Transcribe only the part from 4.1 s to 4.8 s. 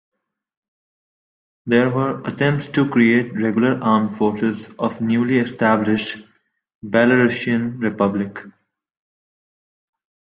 forces